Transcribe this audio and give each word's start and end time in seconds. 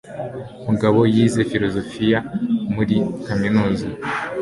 Mugabo 0.67 0.99
yize 1.15 1.41
filozofiya 1.51 2.19
muri 2.75 2.95
kaminuza. 3.25 3.87